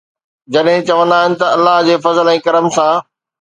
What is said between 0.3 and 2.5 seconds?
جڏهن چوندا آهن ته ’الله جي فضل ۽